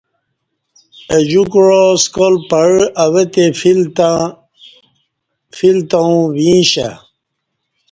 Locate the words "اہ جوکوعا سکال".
1.13-2.35